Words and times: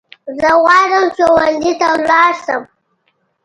زه 0.39 0.49
غواړم 0.61 1.05
ښوونځی 1.15 1.73
ته 1.81 1.87
لاړ 2.09 2.31
شم 2.43 2.61